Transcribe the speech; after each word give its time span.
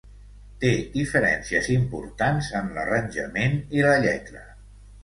Té 0.63 0.71
diferències 0.95 1.69
importants 1.75 2.51
en 2.63 2.73
l'arranjament 2.79 3.59
i 3.81 3.89
la 3.91 3.95
lletra. 4.07 4.47